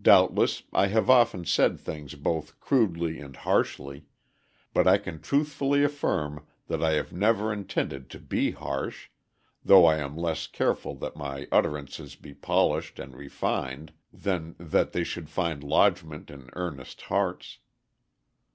Doubtless 0.00 0.62
I 0.72 0.86
have 0.86 1.10
often 1.10 1.44
said 1.44 1.78
things 1.78 2.14
both 2.14 2.58
crudely 2.58 3.20
and 3.20 3.36
harshly, 3.36 4.06
but 4.72 4.88
I 4.88 4.96
can 4.96 5.20
truthfully 5.20 5.84
affirm 5.84 6.46
that 6.68 6.82
I 6.82 6.92
have 6.92 7.12
never 7.12 7.52
intended 7.52 8.08
to 8.08 8.18
be 8.18 8.52
harsh, 8.52 9.10
though 9.62 9.84
I 9.84 9.98
am 9.98 10.16
less 10.16 10.46
careful 10.46 10.94
that 11.00 11.16
my 11.16 11.48
utterances 11.52 12.16
be 12.16 12.32
polished 12.32 12.98
and 12.98 13.14
refined 13.14 13.92
than 14.10 14.56
that 14.58 14.92
they 14.92 15.04
should 15.04 15.28
find 15.28 15.62
lodgment 15.62 16.30
in 16.30 16.48
earnest 16.54 17.02
hearts. 17.12 17.58